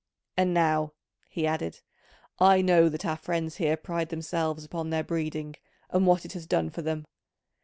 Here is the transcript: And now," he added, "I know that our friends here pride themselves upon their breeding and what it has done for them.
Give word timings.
And 0.35 0.51
now," 0.51 0.93
he 1.29 1.45
added, 1.45 1.81
"I 2.39 2.63
know 2.63 2.89
that 2.89 3.05
our 3.05 3.17
friends 3.17 3.57
here 3.57 3.77
pride 3.77 4.09
themselves 4.09 4.65
upon 4.65 4.89
their 4.89 5.03
breeding 5.03 5.57
and 5.91 6.07
what 6.07 6.25
it 6.25 6.33
has 6.33 6.47
done 6.47 6.71
for 6.71 6.81
them. 6.81 7.05